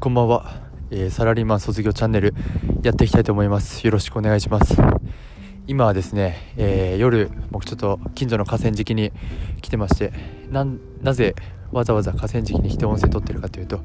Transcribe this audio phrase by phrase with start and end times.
[0.00, 2.34] こんばんは、えー、サラリーマン卒業チャンネル
[2.82, 3.84] やっていきたいと思います。
[3.84, 4.74] よろしくお願いします。
[5.66, 9.12] 今はですね、えー、夜僕ちょっと近所の河川敷に
[9.60, 10.14] 来てまして
[10.50, 10.64] な
[11.12, 11.34] ぜ
[11.70, 13.76] わざわざ河川敷に来て音声撮ってるかというと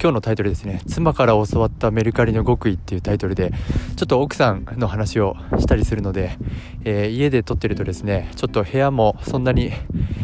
[0.00, 3.52] 今日のタイトルですね妻から教わったメルカリの極意っていうタイトルで
[3.94, 6.38] ちょっと奥さんの話をしたりするので、
[6.84, 9.70] えー、家で撮ってるとですねちょっと部屋もそんなに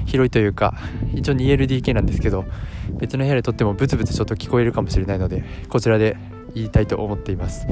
[0.05, 0.75] 広いというか
[1.14, 2.45] 一応 2LDK なんですけど
[2.98, 6.16] 別の部屋で撮ってもブツブツちょっと聞こえるかもしれないのでこちらで
[6.54, 7.66] 言いたいと思っています。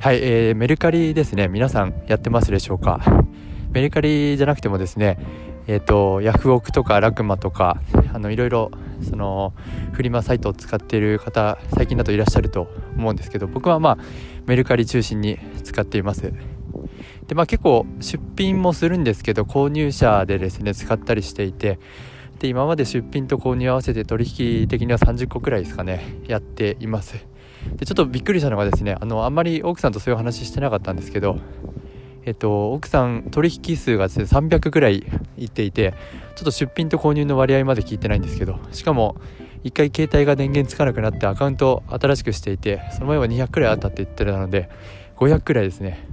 [0.00, 1.48] はい、えー、メルカリですね。
[1.48, 3.00] 皆さんやってますでしょうか？
[3.72, 5.18] メルカリじゃなくてもですね
[5.66, 7.80] えっ、ー、とヤフオクとかラクマとか
[8.12, 8.70] あのいろいろ
[9.02, 9.52] その
[9.92, 13.98] フリマサイトを使っている方最近だといらっしゃると思うんですけど僕はまあ
[14.46, 16.32] メルカリ中心に使っています。
[17.26, 21.78] でまあ結構出品もするんですけど購入者でですね使ったりしていて
[22.44, 27.24] で今まで出品と購入合わせて取引的には30個くらいですかねやっています。
[27.76, 31.38] でちょっとびっくりしたのがですねあのあんまり奥さんとそういう話してなかったんですけど
[32.26, 35.06] えっと、奥さん取引数がですね300くらい
[35.38, 35.94] いっていて
[36.36, 39.16] ちょっと出品と購入の割合まで聞いてないんですけどしかも
[39.64, 44.68] 1回携帯が電源つかなくなってアカウント新しくしていてその前は200くらいあったって言ってたので
[45.16, 46.06] 500くらいですね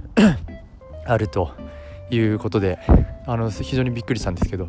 [1.04, 1.50] あると
[2.10, 2.78] いうことで
[3.26, 4.68] あの非常にびっくりしたんですけど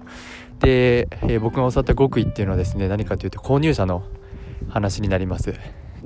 [0.63, 4.03] で、えー、僕が教わった極意っていうのはですね何かというと購入者の
[4.69, 5.53] 話になります。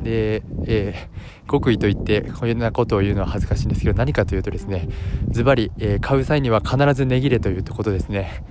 [0.02, 4.90] で、えー、極意といってこういうようなことを言うのは恥ずかしいんですけど何かというとですね
[5.30, 8.44] ズバリ、買う際には必ず値切れということですね。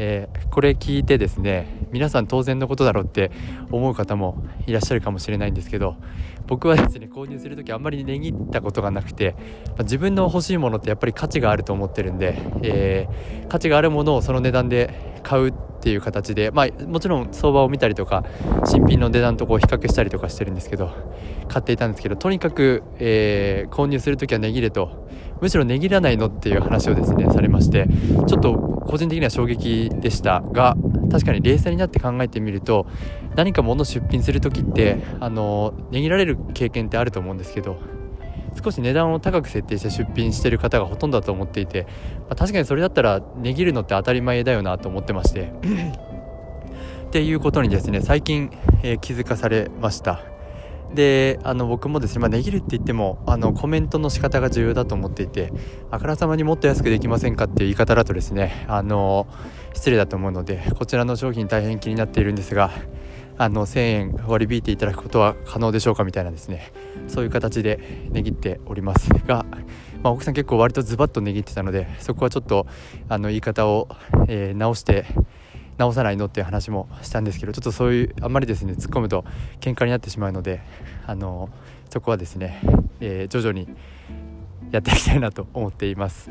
[0.00, 3.32] えー、これ聞いてですね皆さん当然のことだろうって
[3.70, 5.96] 思う方もいらっしゃるかもしれないんですけど
[6.46, 9.34] 僕はですね購入する時あんまり値切ったことがなくて、
[9.66, 18.24] まあ、自分の欲しいものってやっぱり価値があると思ってるんで、えー、価値があるものをその値段で買うっていう形で、まあ、もちろん相場を見たりとか
[18.64, 20.90] 新品の値段とこう比較したりとかしてるんですけど
[21.48, 25.06] 買っていたんですけどとにかく、えー、購入する時は値切れと
[25.42, 27.88] むしろ値切らないのっていう話をですねされまして
[28.26, 28.54] ちょっと
[28.86, 30.76] 個人的には衝撃でしたが
[31.12, 32.86] 確かに冷静になって考えてみると
[33.36, 37.76] 何か物出品する時ってあの値切られる経験ってあると思うんですけど
[38.62, 41.86] 少し値段を高く設定して出品してる方がほとんどだと思っていて、
[42.20, 45.52] まあ、確かにそれだったら値切るのって当たり前だよなと思ってまして。
[47.08, 48.50] っていうことにですね最近、
[48.82, 50.20] えー、気づかされました。
[50.94, 55.52] であの僕もですね、まあ、値切るって言ってもあのコメントの仕方が重要だと思っていて
[55.90, 59.26] あからさまにもっと安くできませんかっていう言い方だとですねあの
[59.74, 62.70] 失礼だと思うのでこちらの商品大変気になっているんですが
[63.38, 66.72] あの1000円割り引いていただくことは可能でしょうかみたいなですね
[67.06, 69.46] そういう形で値切っておりますが、
[70.02, 72.66] まあ、奥さん結構割とズバッと値切ってたのでそこはちょっと
[73.08, 73.88] あの言い方を、
[74.26, 75.06] えー、直して
[75.78, 79.24] 直さないのっていう話もしたんですけどちょっとそういうあんまりですね突っ込むと
[79.60, 80.60] 喧嘩になってしまうので
[81.06, 81.48] あの
[81.90, 82.60] そこはですね、
[83.00, 83.68] えー、徐々に
[84.72, 86.30] やっていきたいなと思っています。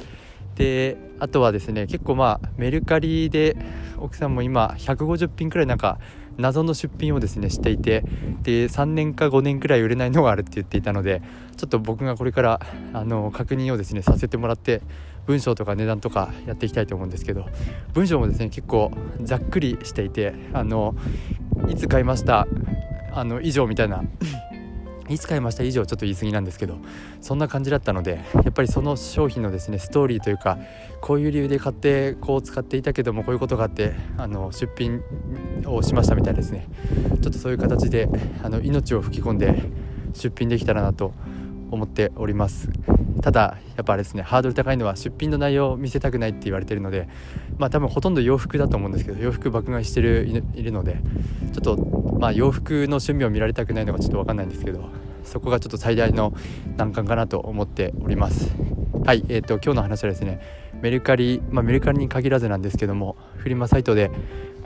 [0.56, 3.56] であとはですね結構まあメルカリで
[3.98, 6.00] 奥さんも今150品くらいなんか
[6.38, 8.04] 謎の出品をですねしていて
[8.44, 11.22] で3年か5年くらい売れないのがあるって言っていたので
[11.58, 12.62] ちょっと僕がこれから
[12.94, 14.82] あの確認をですねさせてもらって
[15.26, 17.46] 文章とか値段とかやっていきたいと思うんですけど
[17.94, 20.96] 文章もですね結構ざっくりしていてあの
[21.70, 22.48] いつ買いました
[23.12, 24.04] あの以上みたいな
[25.10, 26.78] いつ買いました以上ちょっと言い過ぎなんですけど
[27.22, 30.58] そんな感じだったのでやっぱりその商品のですねストーリーというか
[31.02, 35.02] こういう理由で買ってこう使っていたけどもこういうことがあってあの出品
[35.66, 36.68] をしましたみたいですね。
[37.22, 38.10] ちょっとそういう形で
[38.44, 39.64] あの命を吹き込んで
[40.14, 41.14] 出品できたらなと
[41.72, 42.70] 思っております。
[43.22, 47.08] ただやっぱあれですねハードル高いのは出品の内容を見せたくないって言われてるので
[47.58, 51.00] まあ多分ほとんど洋服だと思うんですけど洋服爆買いしてるいるので
[51.54, 51.78] ちょっと
[52.20, 54.90] まあ洋服の趣味を見られたくないのがちょっと分かんないんですけど
[55.24, 56.34] そこがちょっと最大の
[56.78, 58.56] 難関かなと思っております。
[59.06, 60.42] はいえーと、今日の話はですね
[60.82, 64.12] メルカリ、まあ、メルカリに限らずなんですけどもフリマサイトで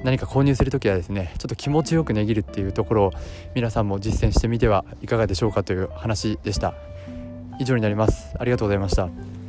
[0.04, 3.12] 何か購入する時はですねちょっと気持ちよく値切るっていうところを
[3.54, 6.74] 皆さんも実践してみてはいかがでしょうかという話でした。
[7.62, 8.34] 以上になります。
[8.40, 9.41] ありがとうございました。